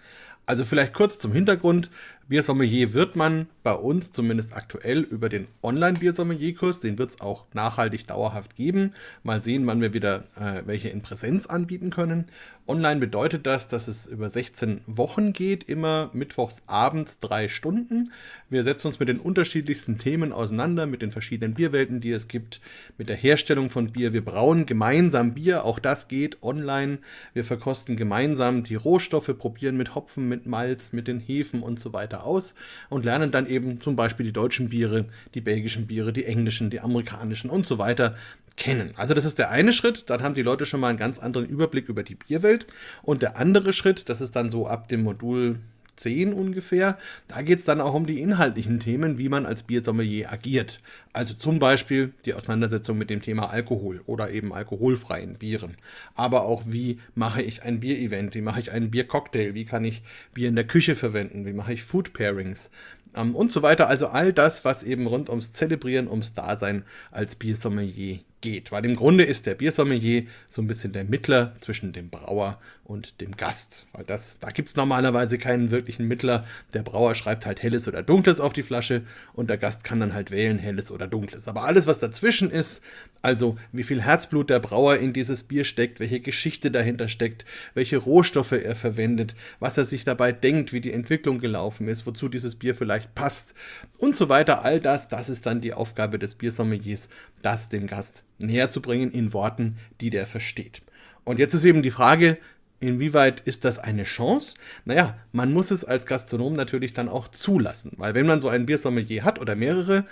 [0.46, 1.90] Also vielleicht kurz zum Hintergrund.
[2.32, 6.80] Biersommelier wird man bei uns zumindest aktuell über den Online-Biersommelier-Kurs.
[6.80, 8.94] Den wird es auch nachhaltig dauerhaft geben.
[9.22, 12.24] Mal sehen, wann wir wieder äh, welche in Präsenz anbieten können.
[12.68, 18.12] Online bedeutet das, dass es über 16 Wochen geht, immer mittwochs abends drei Stunden.
[18.48, 22.60] Wir setzen uns mit den unterschiedlichsten Themen auseinander, mit den verschiedenen Bierwelten, die es gibt,
[22.98, 24.12] mit der Herstellung von Bier.
[24.12, 26.98] Wir brauen gemeinsam Bier, auch das geht online.
[27.34, 31.92] Wir verkosten gemeinsam die Rohstoffe, probieren mit Hopfen, mit Malz, mit den Hefen und so
[31.92, 32.54] weiter aus
[32.88, 36.80] und lernen dann eben zum Beispiel die deutschen Biere, die belgischen Biere, die englischen, die
[36.80, 38.16] amerikanischen und so weiter
[38.56, 38.92] kennen.
[38.96, 41.46] Also das ist der eine Schritt, dann haben die Leute schon mal einen ganz anderen
[41.46, 42.66] Überblick über die Bierwelt.
[43.02, 45.58] Und der andere Schritt, das ist dann so ab dem Modul
[45.96, 50.32] 10 ungefähr, da geht es dann auch um die inhaltlichen Themen, wie man als Biersommelier
[50.32, 50.80] agiert.
[51.12, 55.76] Also zum Beispiel die Auseinandersetzung mit dem Thema Alkohol oder eben alkoholfreien Bieren.
[56.14, 60.02] Aber auch, wie mache ich ein Bierevent, wie mache ich einen Biercocktail, wie kann ich
[60.34, 62.70] Bier in der Küche verwenden, wie mache ich Food Pairings,
[63.14, 63.88] ähm, und so weiter.
[63.88, 68.72] Also all das, was eben rund ums Zelebrieren, ums Dasein als Biersommelier geht.
[68.72, 73.20] Weil im Grunde ist der Biersommelier so ein bisschen der Mittler zwischen dem Brauer und
[73.20, 73.86] dem Gast.
[73.92, 76.44] Weil das, da gibt es normalerweise keinen wirklichen Mittler.
[76.74, 79.02] Der Brauer schreibt halt helles oder dunkles auf die Flasche
[79.32, 81.48] und der Gast kann dann halt wählen, helles oder dunkles.
[81.48, 82.82] Aber alles, was dazwischen ist,
[83.22, 87.96] also wie viel Herzblut der Brauer in dieses Bier steckt, welche Geschichte dahinter steckt, welche
[87.96, 92.56] Rohstoffe er verwendet, was er sich dabei denkt, wie die Entwicklung gelaufen ist, wozu dieses
[92.56, 93.54] Bier vielleicht passt
[93.96, 97.08] und so weiter, all das, das ist dann die Aufgabe des Biersommeliers,
[97.42, 100.82] das dem Gast näher zu bringen in Worten, die der versteht.
[101.24, 102.38] Und jetzt ist eben die Frage,
[102.80, 104.56] inwieweit ist das eine Chance?
[104.84, 108.66] Naja, man muss es als Gastronom natürlich dann auch zulassen, weil wenn man so einen
[108.66, 110.04] Biersommelier hat oder mehrere,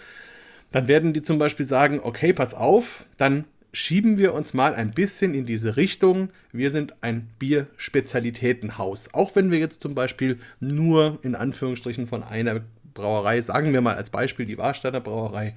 [0.70, 4.92] dann werden die zum Beispiel sagen, okay, pass auf, dann schieben wir uns mal ein
[4.92, 6.30] bisschen in diese Richtung.
[6.52, 9.09] Wir sind ein Bierspezialitätenhaus.
[9.12, 12.62] Auch wenn wir jetzt zum Beispiel nur in Anführungsstrichen von einer
[13.00, 15.54] Brauerei, sagen wir mal als Beispiel die Warsteiner Brauerei,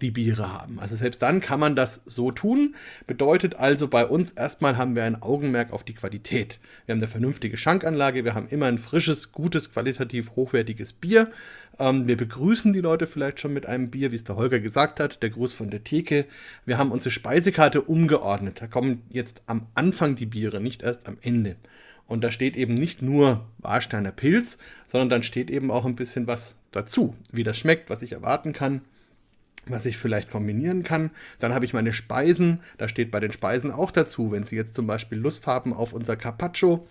[0.00, 0.78] die Biere haben.
[0.80, 2.74] Also selbst dann kann man das so tun.
[3.06, 6.58] Bedeutet also bei uns erstmal haben wir ein Augenmerk auf die Qualität.
[6.84, 11.30] Wir haben eine vernünftige Schankanlage, wir haben immer ein frisches, gutes, qualitativ hochwertiges Bier.
[11.78, 15.00] Ähm, wir begrüßen die Leute vielleicht schon mit einem Bier, wie es der Holger gesagt
[15.00, 16.26] hat, der Gruß von der Theke.
[16.64, 18.60] Wir haben unsere Speisekarte umgeordnet.
[18.60, 21.56] Da kommen jetzt am Anfang die Biere, nicht erst am Ende.
[22.06, 26.26] Und da steht eben nicht nur Warsteiner Pilz, sondern dann steht eben auch ein bisschen
[26.26, 28.82] was dazu, wie das schmeckt, was ich erwarten kann
[29.68, 31.10] was ich vielleicht kombinieren kann.
[31.38, 32.60] Dann habe ich meine Speisen.
[32.78, 35.92] Da steht bei den Speisen auch dazu, wenn Sie jetzt zum Beispiel Lust haben auf
[35.92, 36.86] unser Carpaccio,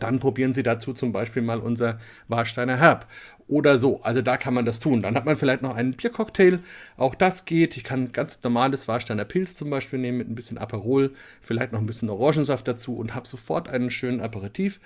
[0.00, 3.06] dann probieren Sie dazu zum Beispiel mal unser Warsteiner Herb
[3.46, 4.02] oder so.
[4.02, 5.02] Also da kann man das tun.
[5.02, 6.60] Dann hat man vielleicht noch einen Biercocktail.
[6.96, 7.76] Auch das geht.
[7.76, 11.80] Ich kann ganz normales Warsteiner Pilz zum Beispiel nehmen mit ein bisschen Aperol, vielleicht noch
[11.80, 14.80] ein bisschen Orangensaft dazu und habe sofort einen schönen Aperitif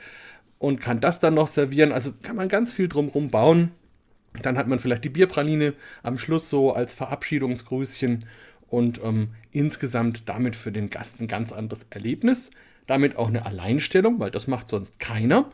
[0.59, 1.93] und kann das dann noch servieren.
[1.93, 3.73] Also kann man ganz viel drumherum bauen.
[4.43, 8.25] Dann hat man vielleicht die Bierpraline am Schluss so als Verabschiedungsgrüßchen
[8.69, 12.51] und ähm, insgesamt damit für den Gast ein ganz anderes Erlebnis.
[12.89, 15.45] Damit auch eine Alleinstellung, weil das macht sonst keiner.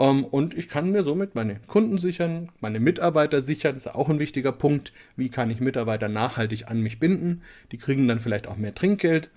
[0.00, 3.76] Ähm, und ich kann mir somit meine Kunden sichern, meine Mitarbeiter sichern.
[3.76, 4.92] Das ist auch ein wichtiger Punkt.
[5.16, 7.42] Wie kann ich Mitarbeiter nachhaltig an mich binden?
[7.70, 9.30] Die kriegen dann vielleicht auch mehr Trinkgeld.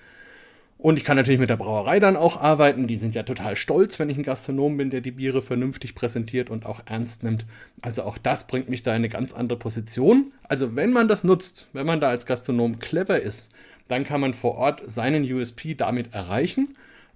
[0.80, 2.88] Und ich kann natürlich mit der Brauerei dann auch arbeiten.
[2.88, 6.50] Die sind ja total stolz, wenn ich ein Gastronom bin, der die Biere vernünftig präsentiert
[6.50, 7.46] und auch ernst nimmt.
[7.82, 10.34] Also auch das bringt mich da in eine ganz andere Position.
[10.44, 13.54] Also wenn man das nutzt, wenn man da als Gastronom clever ist,
[13.88, 16.76] dann kann man vor Ort seinen USP damit erreichen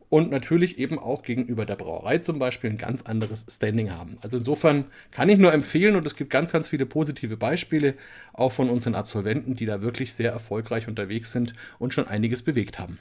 [0.10, 4.18] und natürlich eben auch gegenüber der Brauerei zum Beispiel ein ganz anderes Standing haben.
[4.22, 7.96] Also insofern kann ich nur empfehlen und es gibt ganz, ganz viele positive Beispiele
[8.34, 12.80] auch von unseren Absolventen, die da wirklich sehr erfolgreich unterwegs sind und schon einiges bewegt
[12.80, 13.00] haben.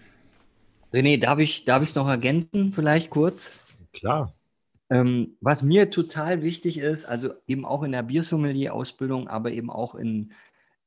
[0.92, 3.74] René, darf ich es darf noch ergänzen, vielleicht kurz?
[3.92, 4.32] Klar.
[4.88, 9.96] Ähm, was mir total wichtig ist, also eben auch in der Biersommelier-Ausbildung, aber eben auch
[9.96, 10.32] in,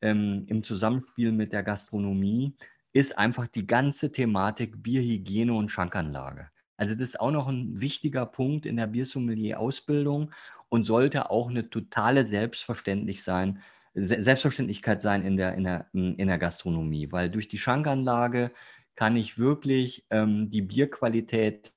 [0.01, 2.53] ähm, im Zusammenspiel mit der Gastronomie,
[2.93, 6.49] ist einfach die ganze Thematik Bierhygiene und Schankanlage.
[6.77, 10.31] Also das ist auch noch ein wichtiger Punkt in der Biersommelier-Ausbildung
[10.69, 13.61] und sollte auch eine totale Selbstverständlich sein,
[13.93, 18.51] Selbstverständlichkeit sein in der, in, der, in der Gastronomie, weil durch die Schankanlage
[18.95, 21.73] kann ich wirklich ähm, die Bierqualität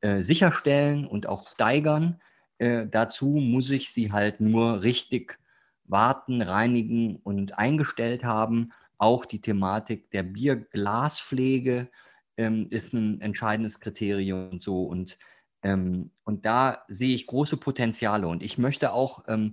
[0.00, 2.20] äh, sicherstellen und auch steigern.
[2.58, 5.38] Äh, dazu muss ich sie halt nur richtig
[5.84, 8.72] warten, reinigen und eingestellt haben.
[8.98, 11.88] Auch die Thematik der Bierglaspflege
[12.36, 14.84] ähm, ist ein entscheidendes Kriterium und so.
[14.84, 15.18] Und,
[15.62, 18.26] ähm, und da sehe ich große Potenziale.
[18.26, 19.52] Und ich möchte auch ähm,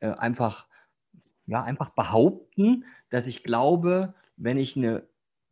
[0.00, 0.66] äh, einfach,
[1.46, 5.06] ja, einfach behaupten, dass ich glaube, wenn ich eine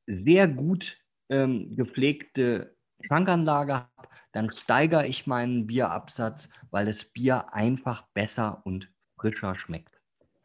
[0.07, 0.99] sehr gut
[1.29, 8.91] ähm, gepflegte Schankanlage habe, dann steigere ich meinen Bierabsatz, weil das Bier einfach besser und
[9.19, 10.01] frischer schmeckt.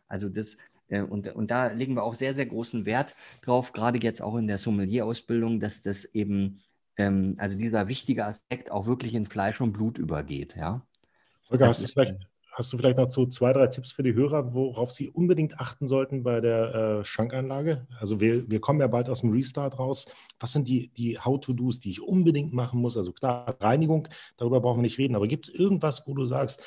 [0.07, 0.57] Also das,
[0.89, 4.47] und, und da legen wir auch sehr, sehr großen Wert drauf, gerade jetzt auch in
[4.47, 6.61] der Sommelier-Ausbildung, dass das eben,
[6.97, 10.55] ähm, also dieser wichtige Aspekt auch wirklich in Fleisch und Blut übergeht.
[10.55, 10.85] Ja?
[11.49, 12.19] Holger, hast du, vielleicht,
[12.51, 15.87] hast du vielleicht noch so zwei, drei Tipps für die Hörer, worauf sie unbedingt achten
[15.87, 17.87] sollten bei der äh, Schankanlage?
[17.99, 20.07] Also wir, wir kommen ja bald aus dem Restart raus.
[20.39, 22.97] Was sind die, die How-to-Dos, die ich unbedingt machen muss?
[22.97, 26.61] Also klar, Reinigung, darüber brauchen wir nicht reden, aber gibt es irgendwas, wo du sagst,
[26.61, 26.63] äh,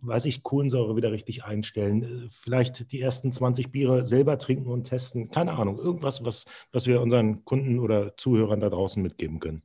[0.00, 4.84] weiß ich, Kohlensäure wieder richtig einstellen, äh, vielleicht die ersten 20 Biere selber trinken und
[4.84, 9.62] testen, keine Ahnung, irgendwas, was, was wir unseren Kunden oder Zuhörern da draußen mitgeben können.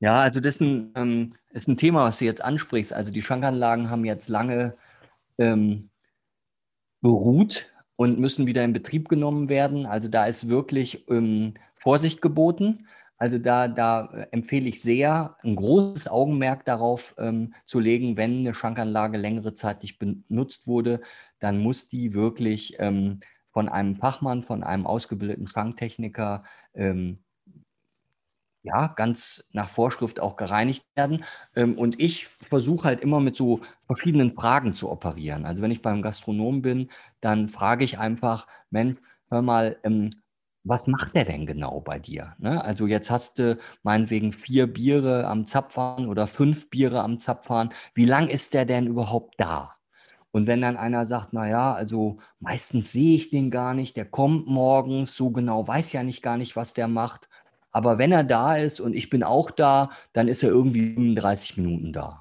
[0.00, 2.92] Ja, also das ist ein, ähm, ist ein Thema, was du jetzt ansprichst.
[2.92, 4.76] Also die Schankanlagen haben jetzt lange
[5.38, 5.90] ähm,
[7.02, 9.84] beruht und müssen wieder in Betrieb genommen werden.
[9.84, 12.86] Also da ist wirklich ähm, Vorsicht geboten.
[13.20, 18.38] Also da, da äh, empfehle ich sehr, ein großes Augenmerk darauf ähm, zu legen, wenn
[18.38, 21.02] eine Schankanlage längere Zeit nicht benutzt wurde,
[21.38, 23.20] dann muss die wirklich ähm,
[23.52, 27.16] von einem Fachmann, von einem ausgebildeten Schanktechniker ähm,
[28.62, 31.22] ja, ganz nach Vorschrift auch gereinigt werden.
[31.54, 35.44] Ähm, und ich versuche halt immer mit so verschiedenen Fragen zu operieren.
[35.44, 40.08] Also wenn ich beim Gastronom bin, dann frage ich einfach, Mensch, hör mal, ähm,
[40.64, 42.34] was macht der denn genau bei dir?
[42.38, 42.62] Ne?
[42.64, 47.70] Also jetzt hast du meinetwegen vier Biere am Zapfahren oder fünf Biere am Zapfahren.
[47.94, 49.76] Wie lang ist der denn überhaupt da?
[50.32, 54.46] Und wenn dann einer sagt, naja, also meistens sehe ich den gar nicht, der kommt
[54.46, 57.28] morgens, so genau weiß ja nicht gar nicht, was der macht.
[57.72, 61.56] Aber wenn er da ist und ich bin auch da, dann ist er irgendwie 35
[61.56, 62.19] Minuten da.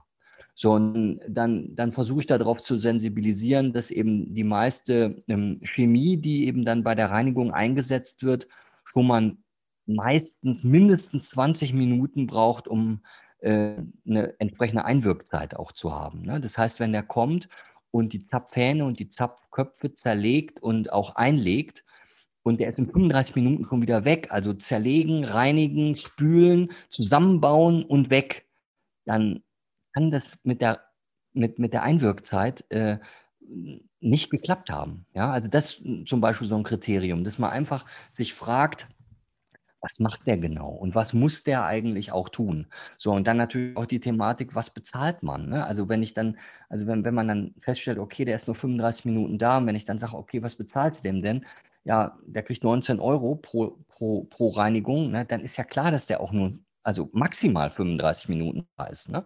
[0.61, 6.17] So, und dann, dann versuche ich darauf zu sensibilisieren, dass eben die meiste ähm, Chemie,
[6.17, 8.45] die eben dann bei der Reinigung eingesetzt wird,
[8.83, 9.37] schon man
[9.85, 12.99] meistens mindestens 20 Minuten braucht, um
[13.39, 16.23] äh, eine entsprechende Einwirkzeit auch zu haben.
[16.23, 16.41] Ne?
[16.41, 17.47] Das heißt, wenn der kommt
[17.91, 21.85] und die Zapfhähne und die Zapfköpfe zerlegt und auch einlegt,
[22.43, 28.09] und der ist in 35 Minuten schon wieder weg, also zerlegen, reinigen, spülen, zusammenbauen und
[28.09, 28.49] weg,
[29.05, 29.41] dann
[29.93, 30.81] kann das mit der,
[31.33, 32.99] mit, mit der Einwirkzeit äh,
[33.99, 35.05] nicht geklappt haben.
[35.13, 38.87] Ja, also das zum Beispiel so ein Kriterium, dass man einfach sich fragt,
[39.81, 42.67] was macht der genau und was muss der eigentlich auch tun?
[42.97, 45.49] So, und dann natürlich auch die Thematik, was bezahlt man?
[45.49, 45.65] Ne?
[45.65, 46.37] Also wenn ich dann,
[46.69, 49.75] also wenn, wenn man dann feststellt, okay, der ist nur 35 Minuten da, und wenn
[49.75, 51.45] ich dann sage, okay, was bezahlt dem denn?
[51.85, 55.25] Ja, der kriegt 19 Euro pro, pro, pro Reinigung, ne?
[55.25, 59.09] dann ist ja klar, dass der auch nur, also maximal 35 Minuten da ist.
[59.09, 59.23] Ne?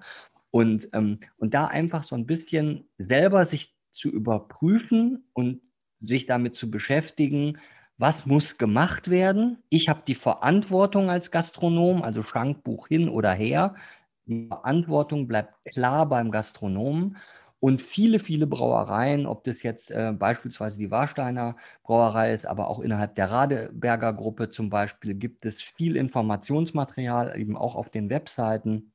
[0.53, 5.61] Und, ähm, und da einfach so ein bisschen selber sich zu überprüfen und
[5.99, 7.57] sich damit zu beschäftigen,
[7.97, 9.63] was muss gemacht werden.
[9.69, 13.73] Ich habe die Verantwortung als Gastronom, also Schankbuch hin oder her.
[14.27, 17.17] Die Verantwortung bleibt klar beim Gastronomen.
[17.59, 22.79] Und viele, viele Brauereien, ob das jetzt äh, beispielsweise die Warsteiner Brauerei ist, aber auch
[22.79, 28.92] innerhalb der Radeberger Gruppe zum Beispiel, gibt es viel Informationsmaterial, eben auch auf den Webseiten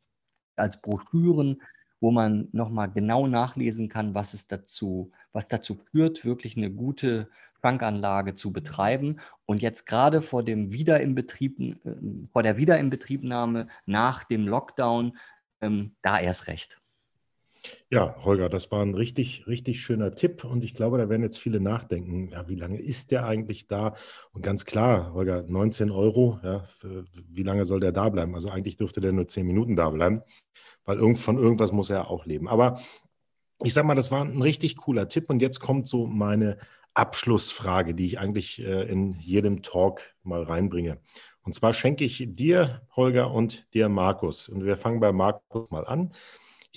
[0.58, 1.62] als Broschüren,
[2.00, 7.28] wo man nochmal genau nachlesen kann, was es dazu, was dazu führt, wirklich eine gute
[7.60, 9.20] Bankanlage zu betreiben.
[9.46, 11.94] Und jetzt gerade vor dem Wiederinbetrieb, äh,
[12.32, 15.16] vor der Wiederinbetriebnahme nach dem Lockdown,
[15.60, 16.80] ähm, da erst recht.
[17.90, 21.38] Ja, Holger, das war ein richtig, richtig schöner Tipp und ich glaube, da werden jetzt
[21.38, 23.94] viele nachdenken, ja, wie lange ist der eigentlich da?
[24.32, 28.34] Und ganz klar, Holger, 19 Euro, ja, wie lange soll der da bleiben?
[28.34, 30.22] Also eigentlich dürfte der nur 10 Minuten da bleiben,
[30.84, 32.48] weil irgend, von irgendwas muss er auch leben.
[32.48, 32.80] Aber
[33.62, 36.58] ich sag mal, das war ein richtig cooler Tipp und jetzt kommt so meine
[36.94, 40.98] Abschlussfrage, die ich eigentlich äh, in jedem Talk mal reinbringe.
[41.42, 44.48] Und zwar schenke ich dir, Holger, und dir, Markus.
[44.48, 46.12] Und wir fangen bei Markus mal an.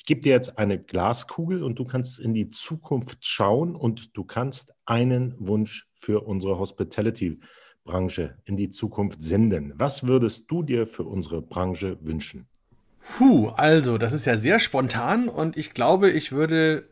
[0.02, 4.24] Ich gebe dir jetzt eine Glaskugel und du kannst in die Zukunft schauen und du
[4.24, 9.74] kannst einen Wunsch für unsere Hospitality-Branche in die Zukunft senden.
[9.78, 12.48] Was würdest du dir für unsere Branche wünschen?
[13.16, 16.86] Puh, also, das ist ja sehr spontan und ich glaube, ich würde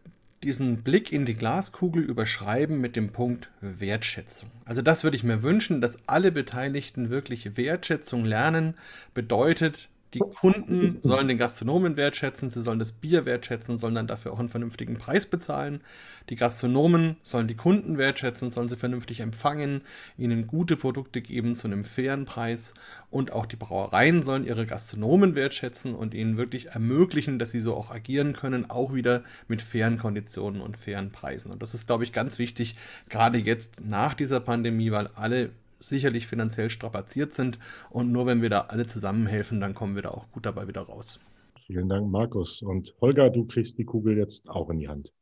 [0.44, 4.52] diesen Blick in die Glaskugel überschreiben mit dem Punkt Wertschätzung.
[4.66, 8.76] Also das würde ich mir wünschen, dass alle Beteiligten wirklich Wertschätzung lernen,
[9.16, 14.34] bedeutet die Kunden sollen den Gastronomen wertschätzen, sie sollen das Bier wertschätzen, sollen dann dafür
[14.34, 15.82] auch einen vernünftigen Preis bezahlen.
[16.30, 19.82] Die Gastronomen sollen die Kunden wertschätzen, sollen sie vernünftig empfangen,
[20.18, 22.74] ihnen gute Produkte geben zu einem fairen Preis.
[23.12, 27.76] Und auch die Brauereien sollen ihre Gastronomen wertschätzen und ihnen wirklich ermöglichen, dass sie so
[27.76, 31.52] auch agieren können, auch wieder mit fairen Konditionen und fairen Preisen.
[31.52, 32.76] Und das ist, glaube ich, ganz wichtig,
[33.10, 37.60] gerade jetzt nach dieser Pandemie, weil alle sicherlich finanziell strapaziert sind.
[37.90, 40.82] Und nur wenn wir da alle zusammenhelfen, dann kommen wir da auch gut dabei wieder
[40.82, 41.20] raus.
[41.66, 42.62] Vielen Dank, Markus.
[42.62, 45.14] Und Holger, du kriegst die Kugel jetzt auch in die Hand.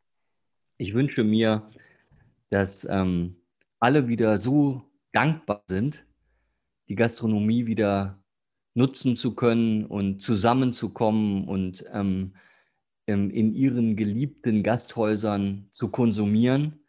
[0.77, 1.69] Ich wünsche mir,
[2.49, 3.35] dass ähm,
[3.79, 6.05] alle wieder so dankbar sind,
[6.87, 8.23] die Gastronomie wieder
[8.75, 12.33] nutzen zu können und zusammenzukommen und ähm,
[13.05, 16.79] in ihren geliebten Gasthäusern zu konsumieren,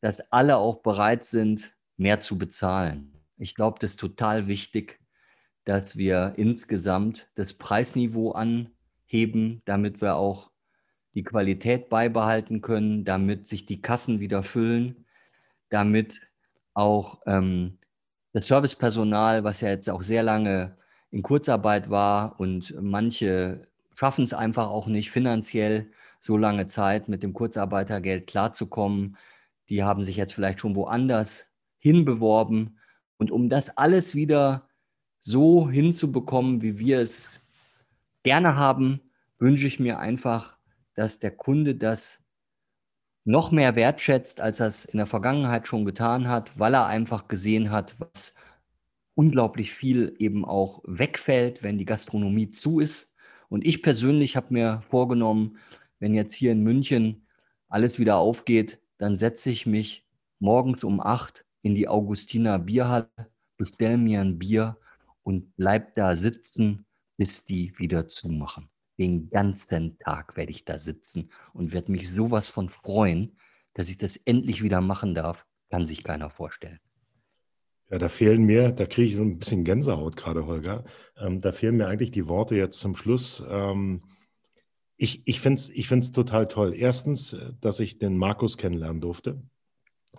[0.00, 3.12] dass alle auch bereit sind, mehr zu bezahlen.
[3.36, 4.98] Ich glaube, das ist total wichtig,
[5.64, 10.50] dass wir insgesamt das Preisniveau anheben, damit wir auch
[11.14, 15.04] die Qualität beibehalten können, damit sich die Kassen wieder füllen,
[15.68, 16.22] damit
[16.72, 17.78] auch ähm,
[18.32, 20.78] das Servicepersonal, was ja jetzt auch sehr lange
[21.10, 27.22] in Kurzarbeit war und manche schaffen es einfach auch nicht finanziell so lange Zeit mit
[27.22, 29.18] dem Kurzarbeitergeld klarzukommen.
[29.68, 31.49] Die haben sich jetzt vielleicht schon woanders
[31.80, 32.78] hinbeworben.
[33.18, 34.68] Und um das alles wieder
[35.20, 37.40] so hinzubekommen, wie wir es
[38.22, 39.00] gerne haben,
[39.38, 40.56] wünsche ich mir einfach,
[40.94, 42.24] dass der Kunde das
[43.24, 47.28] noch mehr wertschätzt, als er es in der Vergangenheit schon getan hat, weil er einfach
[47.28, 48.34] gesehen hat, was
[49.14, 53.14] unglaublich viel eben auch wegfällt, wenn die Gastronomie zu ist.
[53.48, 55.58] Und ich persönlich habe mir vorgenommen,
[55.98, 57.26] wenn jetzt hier in München
[57.68, 60.06] alles wieder aufgeht, dann setze ich mich
[60.38, 63.10] morgens um acht in die Augustiner Bierhalle,
[63.56, 64.78] bestelle mir ein Bier
[65.22, 68.70] und bleib da sitzen, bis die wieder zumachen.
[68.98, 73.36] Den ganzen Tag werde ich da sitzen und werde mich sowas von freuen,
[73.74, 76.80] dass ich das endlich wieder machen darf, kann sich keiner vorstellen.
[77.90, 80.84] Ja, da fehlen mir, da kriege ich so ein bisschen Gänsehaut gerade, Holger.
[81.16, 83.42] Ähm, da fehlen mir eigentlich die Worte jetzt zum Schluss.
[83.48, 84.02] Ähm,
[84.96, 86.74] ich ich finde es ich find's total toll.
[86.76, 89.42] Erstens, dass ich den Markus kennenlernen durfte.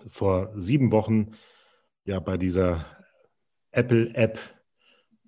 [0.08, 1.32] Vor sieben Wochen
[2.06, 2.86] ja bei dieser
[3.72, 4.40] Apple-App,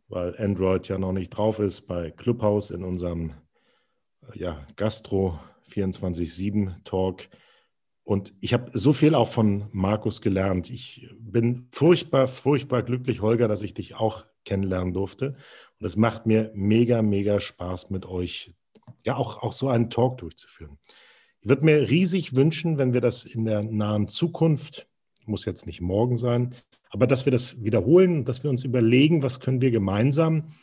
[0.07, 3.33] weil Android ja noch nicht drauf ist, bei Clubhouse in unserem
[4.33, 7.27] ja, Gastro 24-7 Talk
[8.03, 10.69] und ich habe so viel auch von Markus gelernt.
[10.69, 15.35] Ich bin furchtbar, furchtbar glücklich, Holger, dass ich dich auch kennenlernen durfte.
[15.79, 18.53] Und es macht mir mega, mega Spaß mit euch,
[19.05, 20.77] ja, auch, auch so einen Talk durchzuführen.
[21.43, 24.87] Ich würde mir riesig wünschen, wenn wir das in der nahen Zukunft,
[25.25, 26.55] muss jetzt nicht morgen sein,
[26.89, 30.53] aber dass wir das wiederholen dass wir uns überlegen, was können wir gemeinsam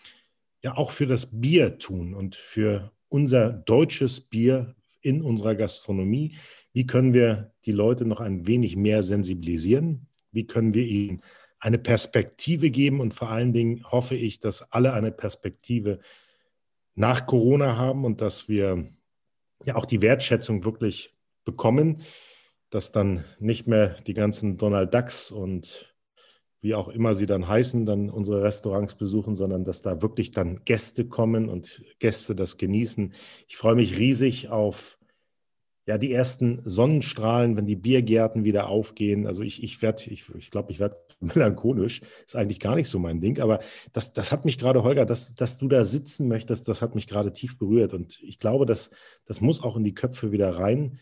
[0.63, 6.37] ja auch für das Bier tun und für unser deutsches Bier in unserer Gastronomie.
[6.73, 10.07] Wie können wir die Leute noch ein wenig mehr sensibilisieren?
[10.33, 11.21] Wie können wir ihnen
[11.59, 13.01] eine Perspektive geben?
[13.01, 16.01] Und vor allen Dingen hoffe ich, dass alle eine Perspektive
[16.95, 18.89] nach Corona haben und dass wir
[19.65, 22.03] ja auch die Wertschätzung wirklich bekommen,
[22.71, 25.95] dass dann nicht mehr die ganzen Donald Ducks und
[26.61, 30.61] wie auch immer sie dann heißen, dann unsere Restaurants besuchen, sondern dass da wirklich dann
[30.65, 33.15] Gäste kommen und Gäste das genießen.
[33.49, 35.00] Ich freue mich riesig auf
[35.91, 39.27] ja, die ersten Sonnenstrahlen, wenn die Biergärten wieder aufgehen.
[39.27, 42.01] Also ich, ich werde, ich, ich glaube, ich werde melancholisch.
[42.25, 43.41] Ist eigentlich gar nicht so mein Ding.
[43.41, 43.59] Aber
[43.93, 47.09] das, das hat mich gerade, Holger, dass, dass du da sitzen möchtest, das hat mich
[47.09, 47.93] gerade tief berührt.
[47.93, 48.93] Und ich glaube, dass,
[49.27, 51.01] das muss auch in die Köpfe wieder rein,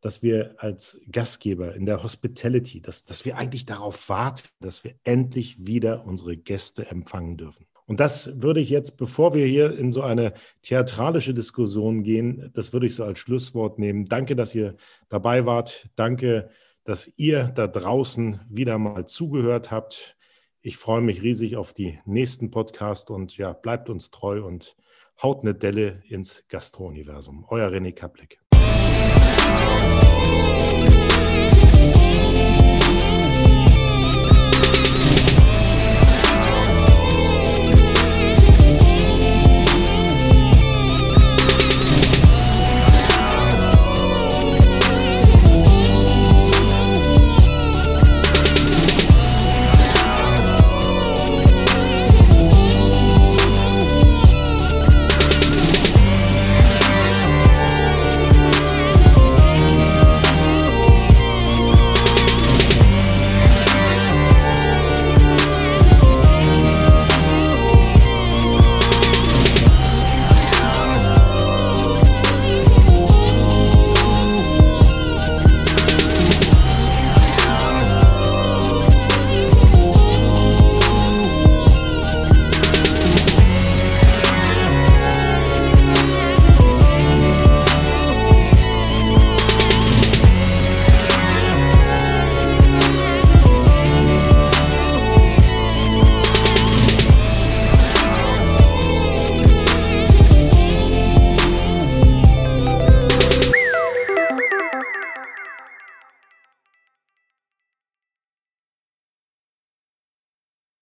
[0.00, 4.96] dass wir als Gastgeber in der Hospitality, dass, dass wir eigentlich darauf warten, dass wir
[5.04, 7.66] endlich wieder unsere Gäste empfangen dürfen.
[7.86, 12.72] Und das würde ich jetzt, bevor wir hier in so eine theatralische Diskussion gehen, das
[12.72, 14.06] würde ich so als Schlusswort nehmen.
[14.06, 14.76] Danke, dass ihr
[15.10, 15.88] dabei wart.
[15.94, 16.48] Danke,
[16.84, 20.16] dass ihr da draußen wieder mal zugehört habt.
[20.62, 24.76] Ich freue mich riesig auf die nächsten Podcast und ja, bleibt uns treu und
[25.22, 27.44] haut eine Delle ins Gastro-Universum.
[27.48, 28.40] Euer René Kaplik.